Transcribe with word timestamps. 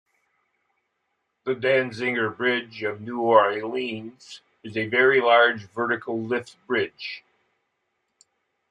The 1.43 1.53
Danziger 1.53 2.35
Bridge 2.35 2.81
of 2.81 3.01
New 3.01 3.19
Orleans 3.19 4.41
is 4.63 4.75
a 4.75 4.87
very 4.87 5.21
large 5.21 5.65
vertical 5.69 6.19
lift 6.19 6.55
bridge. 6.65 7.23